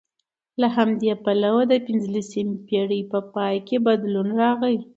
له 0.61 0.67
همدې 0.75 1.11
پلوه 1.23 1.61
د 1.71 1.73
پنځلسمې 1.85 2.55
پېړۍ 2.67 3.01
په 3.11 3.19
پای 3.33 3.55
کې 3.67 3.77
بدلون 3.87 4.27
راغی 4.41 4.77